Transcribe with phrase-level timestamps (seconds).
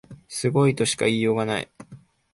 [0.27, 1.69] すごいとしか言いようがない